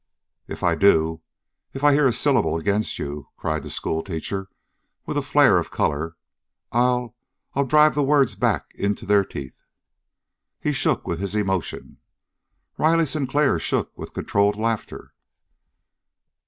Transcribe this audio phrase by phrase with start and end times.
[0.47, 1.21] "If I do
[1.75, 4.49] if I hear a syllable against you," cried the schoolteacher
[5.05, 6.15] with a flare of color,
[6.71, 7.15] "I'll
[7.53, 9.61] I'll drive the words back into their teeth!"
[10.59, 11.97] He shook with his emotion;
[12.79, 15.13] Riley Sinclair shook with controlled laughter.